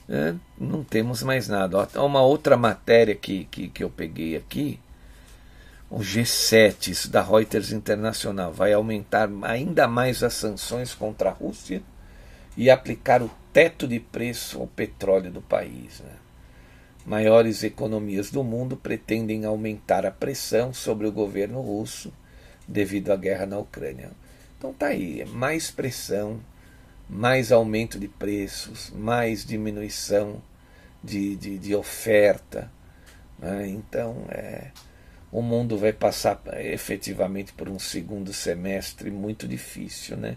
[0.09, 1.89] É, não temos mais nada.
[1.97, 4.79] Ó, uma outra matéria que, que, que eu peguei aqui.
[5.91, 11.83] O G7, isso da Reuters Internacional, vai aumentar ainda mais as sanções contra a Rússia
[12.57, 16.01] e aplicar o teto de preço ao petróleo do país.
[16.01, 16.13] Né?
[17.05, 22.13] Maiores economias do mundo pretendem aumentar a pressão sobre o governo russo
[22.67, 24.11] devido à guerra na Ucrânia.
[24.57, 26.41] Então tá aí, mais pressão,
[27.09, 30.41] mais aumento de preços, mais diminuição
[31.03, 32.71] de, de, de oferta.
[33.39, 33.69] Né?
[33.69, 34.71] Então é,
[35.33, 40.37] o mundo vai passar efetivamente por um segundo semestre muito difícil, né?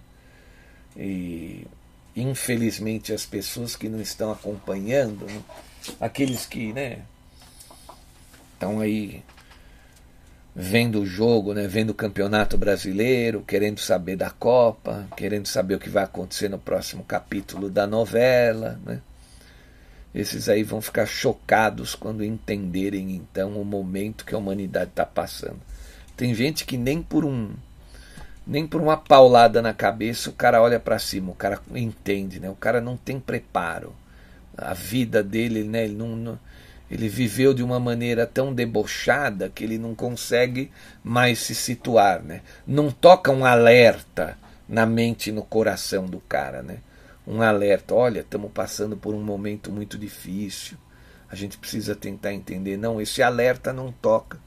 [0.98, 1.68] E
[2.16, 5.42] infelizmente as pessoas que não estão acompanhando, né?
[6.00, 7.00] aqueles que né,
[8.54, 9.24] estão aí
[10.56, 15.80] vendo o jogo, né, vendo o campeonato brasileiro, querendo saber da Copa, querendo saber o
[15.80, 18.80] que vai acontecer no próximo capítulo da novela.
[18.86, 19.02] Né?
[20.16, 25.60] esses aí vão ficar chocados quando entenderem então o momento que a humanidade está passando.
[26.16, 27.54] Tem gente que nem por um
[28.46, 32.50] nem por uma paulada na cabeça o cara olha para cima, o cara entende, né?
[32.50, 33.94] O cara não tem preparo.
[34.58, 35.86] A vida dele, né?
[35.86, 36.40] Ele não,
[36.90, 40.72] ele viveu de uma maneira tão debochada que ele não consegue
[41.04, 42.42] mais se situar, né?
[42.66, 46.78] Não toca um alerta na mente e no coração do cara, né?
[47.28, 50.78] um alerta: olha, estamos passando por um momento muito difícil,
[51.30, 52.78] a gente precisa tentar entender.
[52.78, 54.40] Não, esse alerta não toca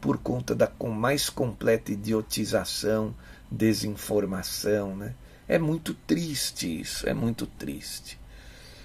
[0.00, 3.14] por conta da mais completa idiotização,
[3.50, 4.96] desinformação.
[4.96, 5.14] Né?
[5.48, 8.18] É muito triste isso, é muito triste.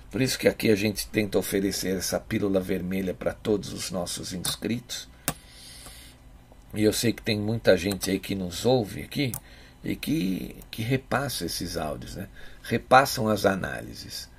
[0.09, 4.33] Por isso que aqui a gente tenta oferecer essa pílula vermelha para todos os nossos
[4.33, 5.09] inscritos.
[6.73, 9.31] E eu sei que tem muita gente aí que nos ouve aqui
[9.83, 12.27] e que, que repassa esses áudios, né?
[12.63, 14.29] repassam as análises,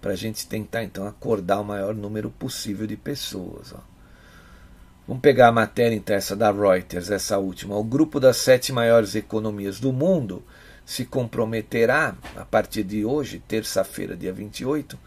[0.00, 3.72] para a gente tentar então acordar o maior número possível de pessoas.
[3.72, 3.95] Ó.
[5.06, 7.76] Vamos pegar a matéria então, essa da Reuters, essa última.
[7.76, 10.42] O grupo das sete maiores economias do mundo
[10.84, 14.98] se comprometerá, a partir de hoje, terça-feira, dia 28,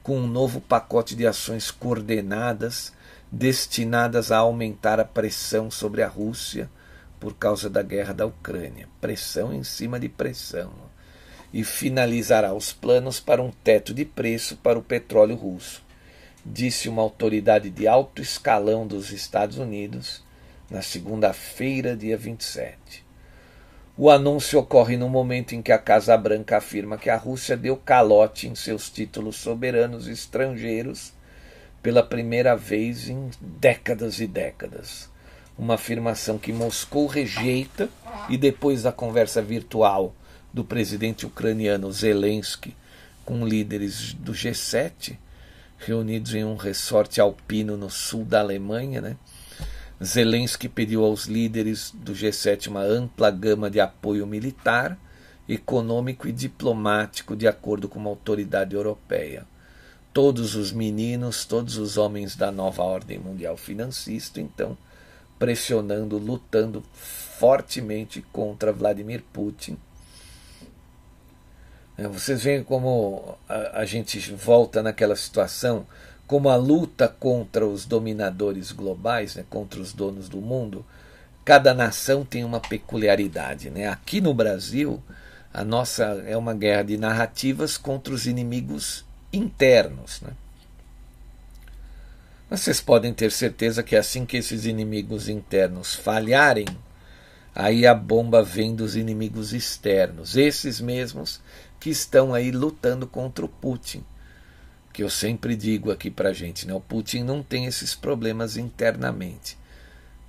[0.00, 2.92] com um novo pacote de ações coordenadas
[3.32, 6.70] destinadas a aumentar a pressão sobre a Rússia
[7.18, 8.88] por causa da guerra da Ucrânia.
[9.00, 10.70] Pressão em cima de pressão.
[11.52, 15.82] E finalizará os planos para um teto de preço para o petróleo russo,
[16.44, 20.22] disse uma autoridade de alto escalão dos Estados Unidos
[20.70, 23.04] na segunda-feira, dia 27.
[23.96, 27.76] O anúncio ocorre no momento em que a Casa Branca afirma que a Rússia deu
[27.76, 31.12] calote em seus títulos soberanos estrangeiros
[31.82, 35.08] pela primeira vez em décadas e décadas
[35.58, 37.90] uma afirmação que Moscou rejeita
[38.28, 40.14] e depois da conversa virtual
[40.54, 42.76] do presidente ucraniano Zelensky
[43.24, 45.16] com líderes do G7
[45.78, 49.16] reunidos em um resort alpino no sul da Alemanha, né?
[50.02, 54.96] Zelensky pediu aos líderes do G7 uma ampla gama de apoio militar,
[55.48, 59.44] econômico e diplomático, de acordo com uma autoridade europeia.
[60.12, 64.76] Todos os meninos, todos os homens da nova ordem mundial financista, então,
[65.38, 69.76] pressionando, lutando fortemente contra Vladimir Putin.
[71.98, 75.84] É, vocês veem como a, gente volta naquela situação,
[76.28, 80.86] como a luta contra os dominadores globais, né, contra os donos do mundo,
[81.44, 83.68] cada nação tem uma peculiaridade.
[83.68, 83.88] Né?
[83.88, 85.02] Aqui no Brasil,
[85.52, 90.20] a nossa é uma guerra de narrativas contra os inimigos internos.
[90.20, 90.30] Né?
[92.48, 96.66] Mas vocês podem ter certeza que assim que esses inimigos internos falharem,
[97.58, 101.40] aí a bomba vem dos inimigos externos, esses mesmos
[101.80, 104.04] que estão aí lutando contra o Putin.
[104.92, 106.72] Que eu sempre digo aqui pra gente, né?
[106.72, 109.58] O Putin não tem esses problemas internamente.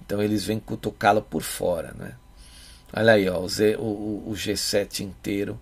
[0.01, 2.15] Então eles vêm cutucá-lo por fora, né?
[2.91, 5.59] Olha aí, ó, o, Z, o, o G7 inteiro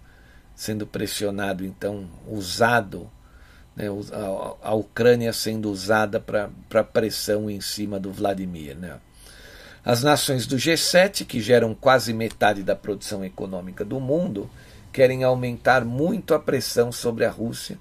[0.55, 3.11] sendo pressionado, então usado
[3.75, 8.77] né, a, a, Ucrânia sendo usada para pressão em cima do Vladimir.
[8.77, 8.97] Né.
[9.89, 14.49] As nações do G7, que geram quase metade da produção econômica do mundo,
[14.91, 17.79] querem aumentar muito a pressão sobre a Rússia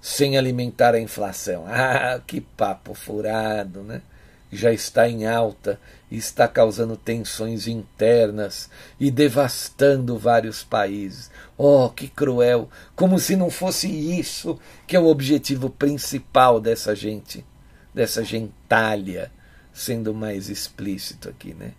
[0.00, 1.64] sem alimentar a inflação.
[1.66, 4.02] Ah, que papo furado, né?
[4.52, 11.28] já está em alta e está causando tensões internas e devastando vários países.
[11.56, 12.68] Oh, que cruel!
[12.94, 17.44] Como se não fosse isso que é o objetivo principal dessa gente,
[17.92, 19.32] dessa gentalha,
[19.78, 21.72] sendo mais explícito aqui, né?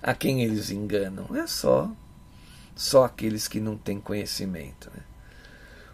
[0.00, 1.26] A quem eles enganam?
[1.34, 1.90] É só
[2.74, 5.02] só aqueles que não têm conhecimento, né?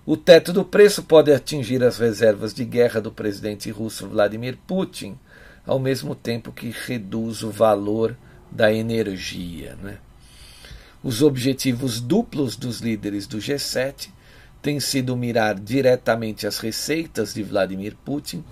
[0.04, 5.16] O teto do preço pode atingir as reservas de guerra do presidente russo Vladimir Putin
[5.64, 8.16] ao mesmo tempo que reduz o valor
[8.50, 9.76] da energia.
[9.80, 9.98] Né?
[11.04, 14.08] Os objetivos duplos dos líderes do G7
[14.60, 18.44] têm sido mirar diretamente as receitas de Vladimir Putin,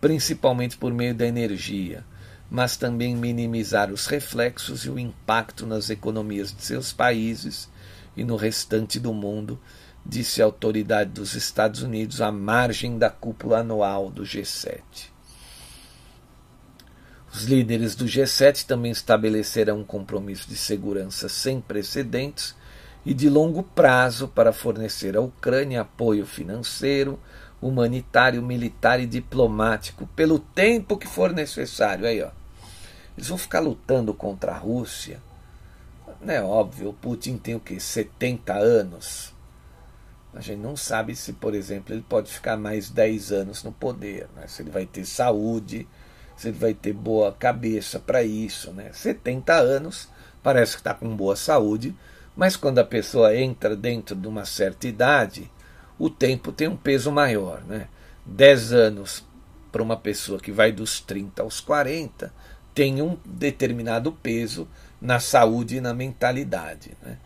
[0.00, 2.04] principalmente por meio da energia,
[2.50, 7.68] mas também minimizar os reflexos e o impacto nas economias de seus países
[8.16, 9.60] e no restante do mundo,
[10.04, 14.80] disse a autoridade dos Estados Unidos à margem da cúpula anual do G7.
[17.32, 22.54] Os líderes do G7 também estabelecerão um compromisso de segurança sem precedentes
[23.04, 27.20] e de longo prazo para fornecer à Ucrânia apoio financeiro,
[27.60, 32.06] humanitário, militar e diplomático pelo tempo que for necessário.
[32.06, 32.30] Aí, ó.
[33.16, 35.20] Eles vão ficar lutando contra a Rússia.
[36.20, 37.80] Não é óbvio, o Putin tem o que?
[37.80, 39.34] 70 anos.
[40.34, 44.28] A gente não sabe se, por exemplo, ele pode ficar mais 10 anos no poder,
[44.36, 44.46] né?
[44.46, 45.88] se ele vai ter saúde,
[46.36, 48.70] se ele vai ter boa cabeça para isso.
[48.72, 48.90] Né?
[48.92, 50.10] 70 anos,
[50.42, 51.96] parece que está com boa saúde,
[52.36, 55.50] mas quando a pessoa entra dentro de uma certa idade,
[55.98, 57.62] o tempo tem um peso maior.
[57.64, 57.88] Né?
[58.24, 59.24] 10 anos
[59.70, 62.32] para uma pessoa que vai dos 30 aos 40
[62.74, 64.68] tem um determinado peso
[65.00, 66.90] na saúde e na mentalidade.
[67.02, 67.18] Né?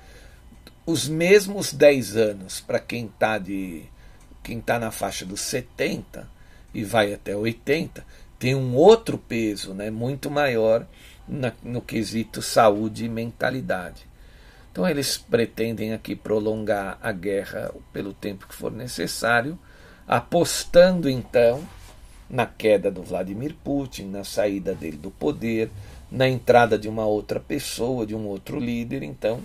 [0.86, 3.84] Os mesmos 10 anos para quem está de
[4.42, 6.28] quem está na faixa dos 70
[6.72, 8.04] e vai até 80
[8.38, 10.86] tem um outro peso né, muito maior
[11.28, 14.09] na, no quesito saúde e mentalidade.
[14.70, 19.58] Então eles pretendem aqui prolongar a guerra pelo tempo que for necessário,
[20.06, 21.62] apostando então
[22.28, 25.70] na queda do Vladimir Putin, na saída dele do poder,
[26.10, 29.40] na entrada de uma outra pessoa, de um outro líder, então,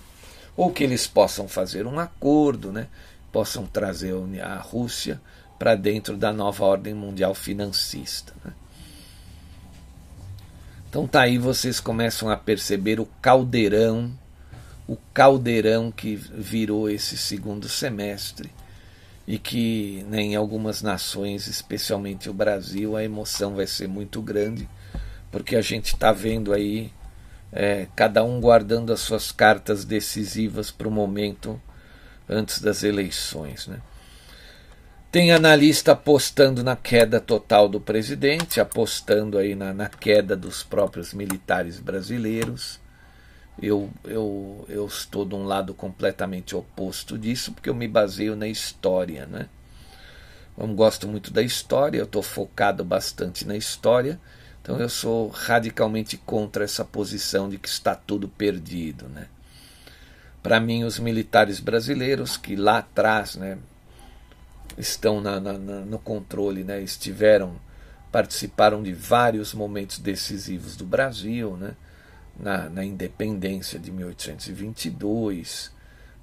[0.56, 2.88] ou que eles possam fazer um acordo, né?
[3.32, 5.20] possam trazer a Rússia
[5.60, 8.34] para dentro da nova ordem mundial financista.
[8.44, 8.54] Né?
[10.90, 14.14] Então tá aí vocês começam a perceber o caldeirão,
[14.88, 18.52] o caldeirão que virou esse segundo semestre
[19.28, 24.70] e que né, em algumas nações, especialmente o Brasil, a emoção vai ser muito grande,
[25.32, 26.92] porque a gente está vendo aí
[27.52, 31.60] é, cada um guardando as suas cartas decisivas para o momento
[32.30, 33.66] antes das eleições.
[33.66, 33.80] Né?
[35.12, 41.14] Tem analista apostando na queda total do presidente, apostando aí na, na queda dos próprios
[41.14, 42.80] militares brasileiros.
[43.62, 48.48] Eu, eu, eu estou de um lado completamente oposto disso, porque eu me baseio na
[48.48, 49.26] história.
[49.26, 49.48] Né?
[50.58, 54.20] Eu gosto muito da história, eu estou focado bastante na história,
[54.62, 59.08] então eu sou radicalmente contra essa posição de que está tudo perdido.
[59.08, 59.28] Né?
[60.44, 63.58] Para mim, os militares brasileiros que lá atrás né,
[64.78, 67.56] estão na, na, no controle, né, estiveram,
[68.12, 71.76] participaram de vários momentos decisivos do Brasil, né?
[72.38, 75.72] Na, na independência de 1822,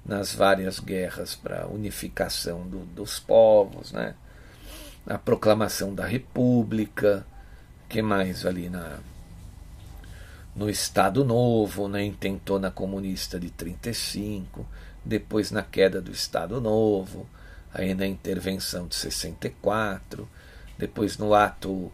[0.05, 4.15] nas várias guerras para unificação do, dos povos, né?
[5.05, 7.25] a proclamação da República,
[7.89, 8.99] que mais ali na
[10.55, 14.63] no Estado Novo, na intentona comunista de 35,
[15.03, 17.27] depois na queda do Estado Novo,
[17.73, 20.29] aí na intervenção de 64,
[20.77, 21.91] depois no ato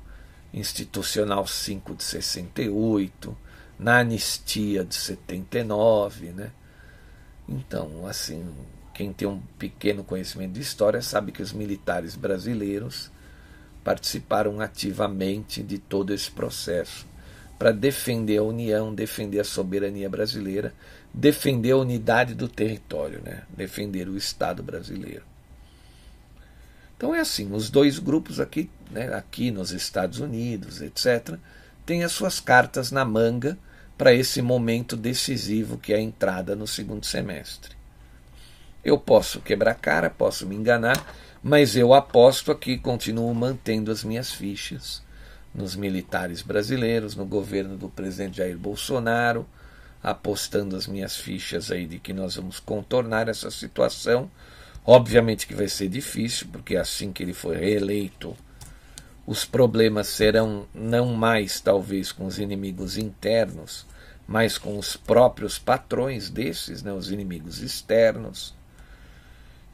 [0.54, 3.38] institucional 5 de 68,
[3.80, 6.52] na anistia de 79, né?
[7.48, 8.46] Então, assim,
[8.94, 13.10] quem tem um pequeno conhecimento de história sabe que os militares brasileiros
[13.84, 17.08] participaram ativamente de todo esse processo
[17.58, 20.74] para defender a União, defender a soberania brasileira,
[21.14, 23.44] defender a unidade do território, né?
[23.50, 25.24] defender o Estado brasileiro.
[26.96, 31.38] Então é assim, os dois grupos aqui, né, aqui nos Estados Unidos, etc.,
[31.86, 33.58] têm as suas cartas na manga
[34.00, 37.76] para esse momento decisivo que é a entrada no segundo semestre.
[38.82, 44.32] Eu posso quebrar cara, posso me enganar, mas eu aposto aqui, continuo mantendo as minhas
[44.32, 45.04] fichas
[45.54, 49.46] nos militares brasileiros, no governo do presidente Jair Bolsonaro,
[50.02, 54.32] apostando as minhas fichas aí de que nós vamos contornar essa situação.
[54.86, 58.34] Obviamente que vai ser difícil, porque assim que ele for reeleito,
[59.30, 63.86] os problemas serão não mais talvez com os inimigos internos,
[64.28, 68.56] mas com os próprios patrões desses, né, os inimigos externos.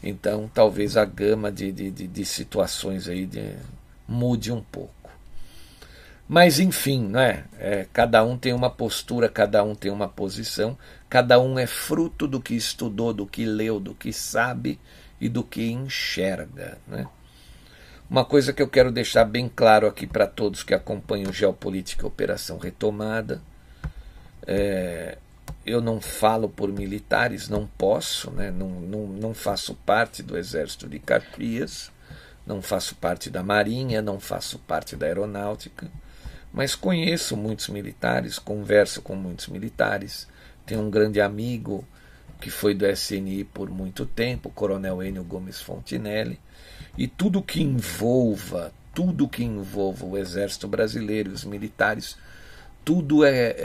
[0.03, 3.55] Então talvez a gama de, de, de, de situações aí de,
[4.05, 5.09] mude um pouco.
[6.27, 7.45] Mas enfim, né?
[7.57, 10.77] É, cada um tem uma postura, cada um tem uma posição,
[11.09, 14.77] cada um é fruto do que estudou, do que leu, do que sabe
[15.21, 16.77] e do que enxerga.
[16.85, 17.07] Né?
[18.07, 22.59] Uma coisa que eu quero deixar bem claro aqui para todos que acompanham Geopolítica Operação
[22.59, 23.41] Retomada:
[24.45, 25.17] é,
[25.65, 28.51] eu não falo por militares, não posso, né?
[28.51, 31.91] não, não, não faço parte do Exército de Caxias,
[32.45, 35.89] não faço parte da Marinha, não faço parte da Aeronáutica,
[36.53, 40.27] mas conheço muitos militares, converso com muitos militares,
[40.63, 41.83] tenho um grande amigo
[42.39, 46.39] que foi do SNI por muito tempo, Coronel Enio Gomes Fontinelli,
[46.97, 52.17] e tudo que envolva, tudo que envolva o exército brasileiro os militares,
[52.83, 53.55] tudo é, é,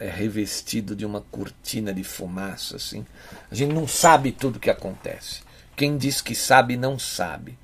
[0.00, 2.76] é, é revestido de uma cortina de fumaça.
[2.76, 3.06] Assim.
[3.50, 5.42] A gente não sabe tudo o que acontece.
[5.76, 7.58] Quem diz que sabe, não sabe.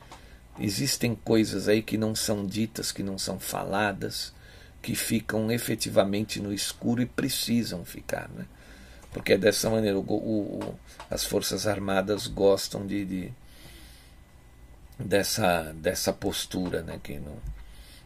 [0.58, 4.32] Existem coisas aí que não são ditas, que não são faladas,
[4.82, 8.28] que ficam efetivamente no escuro e precisam ficar.
[8.34, 8.44] Né?
[9.12, 10.74] porque dessa maneira o, o,
[11.10, 13.32] as Forças Armadas gostam de, de,
[14.98, 16.98] dessa, dessa postura, né?
[17.02, 17.36] que não,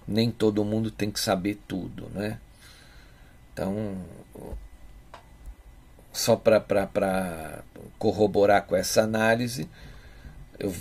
[0.06, 2.08] nem todo mundo tem que saber tudo.
[2.10, 2.38] Né?
[3.52, 3.96] Então,
[6.12, 7.62] só para
[7.98, 9.68] corroborar com essa análise,
[10.58, 10.72] eu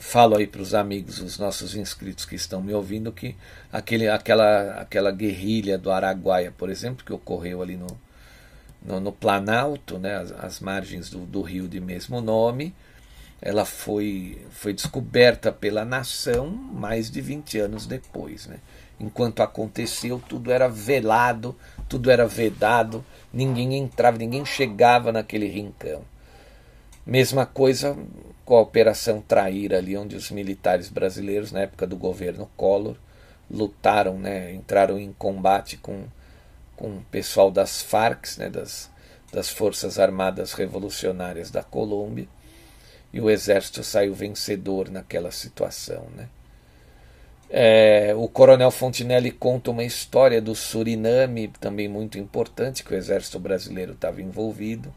[0.00, 3.36] falo aí para os amigos, os nossos inscritos que estão me ouvindo, que
[3.72, 7.86] aquele, aquela, aquela guerrilha do Araguaia, por exemplo, que ocorreu ali no,
[8.82, 12.74] no, no Planalto, né, as, as margens do, do, rio de mesmo nome,
[13.42, 18.46] ela foi, foi descoberta pela nação mais de 20 anos depois.
[18.46, 18.58] Né?
[18.98, 21.56] Enquanto aconteceu, tudo era velado,
[21.88, 26.02] tudo era vedado, ninguém entrava, ninguém chegava naquele rincão.
[27.06, 27.96] Mesma coisa
[28.44, 32.96] com a Operação Traíra, ali onde os militares brasileiros, na época do governo Collor,
[33.50, 36.04] lutaram, né, entraram em combate com,
[36.76, 38.90] com o pessoal das Farc, né, das,
[39.32, 42.28] das Forças Armadas Revolucionárias da Colômbia,
[43.12, 46.06] e o exército saiu vencedor naquela situação.
[46.16, 46.28] Né.
[47.48, 53.40] É, o coronel Fontinelli conta uma história do Suriname, também muito importante, que o exército
[53.40, 54.94] brasileiro estava envolvido.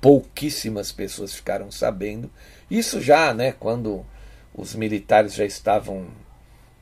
[0.00, 2.30] Pouquíssimas pessoas ficaram sabendo.
[2.70, 4.04] Isso já, né, quando
[4.54, 6.08] os militares já estavam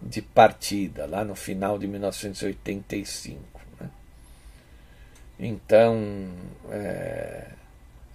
[0.00, 3.42] de partida, lá no final de 1985.
[3.80, 3.90] Né?
[5.40, 6.28] Então,
[6.70, 7.46] é,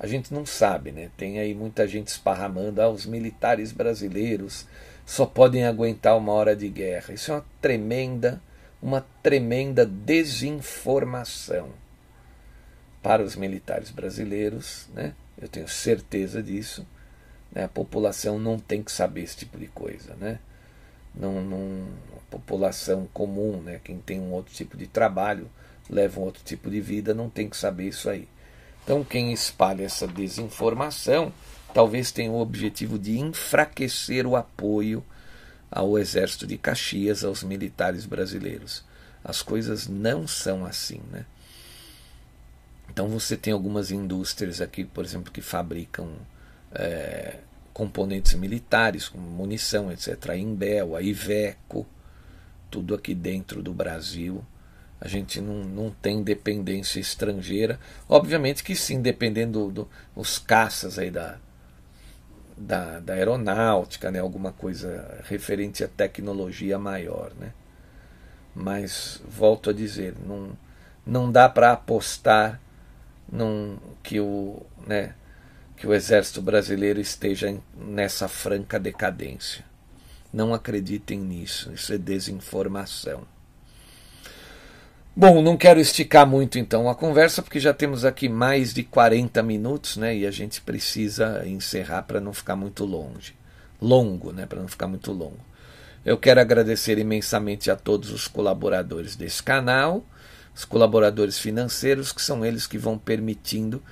[0.03, 1.09] a gente não sabe, né?
[1.15, 4.67] Tem aí muita gente esparramando, ah, os militares brasileiros
[5.05, 7.13] só podem aguentar uma hora de guerra.
[7.13, 8.41] Isso é uma tremenda,
[8.81, 11.69] uma tremenda desinformação
[13.01, 15.13] para os militares brasileiros, né?
[15.41, 16.85] Eu tenho certeza disso.
[17.49, 17.63] Né?
[17.63, 20.37] A população não tem que saber esse tipo de coisa, né?
[21.15, 21.87] Não, não,
[22.17, 23.79] a população comum, né?
[23.81, 25.49] Quem tem um outro tipo de trabalho,
[25.89, 28.27] leva um outro tipo de vida, não tem que saber isso aí.
[28.83, 31.31] Então, quem espalha essa desinformação
[31.73, 35.03] talvez tenha o objetivo de enfraquecer o apoio
[35.71, 38.85] ao exército de Caxias, aos militares brasileiros.
[39.23, 41.25] As coisas não são assim, né?
[42.89, 46.11] Então você tem algumas indústrias aqui, por exemplo, que fabricam
[46.71, 47.39] é,
[47.73, 50.29] componentes militares, como munição, etc.
[50.29, 51.87] A Imbel, a Iveco,
[52.69, 54.45] tudo aqui dentro do Brasil.
[55.03, 57.77] A gente não, não tem dependência estrangeira.
[58.07, 61.35] Obviamente que sim, dependendo dos do, caças aí da,
[62.55, 64.19] da, da aeronáutica, né?
[64.19, 67.33] alguma coisa referente à tecnologia maior.
[67.37, 67.51] Né?
[68.55, 70.57] Mas, volto a dizer, não,
[71.05, 72.61] não dá para apostar
[73.29, 75.15] num, que, o, né,
[75.75, 79.65] que o exército brasileiro esteja nessa franca decadência.
[80.31, 83.32] Não acreditem nisso, isso é desinformação.
[85.15, 89.43] Bom, não quero esticar muito então a conversa, porque já temos aqui mais de 40
[89.43, 90.17] minutos, né?
[90.17, 93.35] E a gente precisa encerrar para não ficar muito longe.
[93.79, 94.47] Longo, né?
[94.47, 95.37] Para não ficar muito longo.
[96.03, 100.03] Eu quero agradecer imensamente a todos os colaboradores desse canal,
[100.55, 103.83] os colaboradores financeiros, que são eles que vão permitindo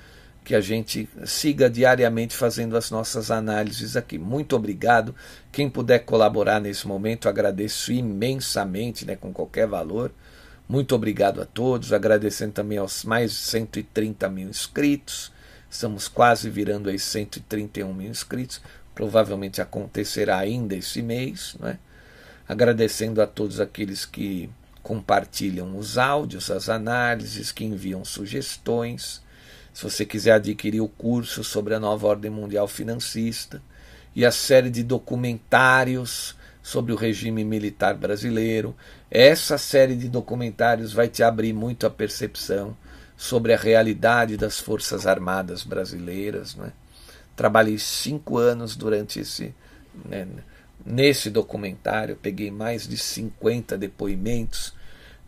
[0.44, 4.18] que a gente siga diariamente fazendo as nossas análises aqui.
[4.18, 5.14] Muito obrigado.
[5.52, 10.10] Quem puder colaborar nesse momento, agradeço imensamente, né, com qualquer valor.
[10.72, 15.30] Muito obrigado a todos, agradecendo também aos mais de 130 mil inscritos.
[15.70, 18.58] Estamos quase virando aí 131 mil inscritos.
[18.94, 21.56] Provavelmente acontecerá ainda esse mês.
[21.60, 21.78] Né?
[22.48, 24.48] Agradecendo a todos aqueles que
[24.82, 29.22] compartilham os áudios, as análises, que enviam sugestões.
[29.74, 33.60] Se você quiser adquirir o curso sobre a nova ordem mundial financista
[34.16, 38.74] e a série de documentários sobre o regime militar brasileiro.
[39.14, 42.74] Essa série de documentários vai te abrir muito a percepção
[43.14, 46.54] sobre a realidade das Forças Armadas brasileiras.
[46.54, 46.72] Né?
[47.36, 49.54] Trabalhei cinco anos durante esse.
[50.08, 50.26] Né,
[50.82, 54.72] nesse documentário, peguei mais de 50 depoimentos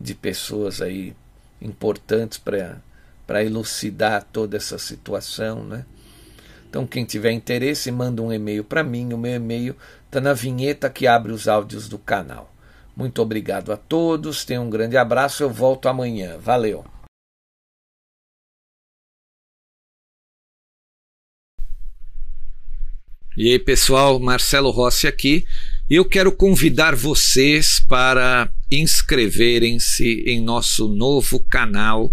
[0.00, 1.14] de pessoas aí
[1.60, 5.62] importantes para elucidar toda essa situação.
[5.62, 5.84] Né?
[6.70, 9.12] Então, quem tiver interesse, manda um e-mail para mim.
[9.12, 9.76] O meu e-mail
[10.06, 12.53] está na vinheta que abre os áudios do canal.
[12.96, 16.38] Muito obrigado a todos, tenham um grande abraço, eu volto amanhã.
[16.38, 16.84] Valeu!
[23.36, 25.44] E aí, pessoal, Marcelo Rossi aqui.
[25.90, 32.12] Eu quero convidar vocês para inscreverem-se em nosso novo canal.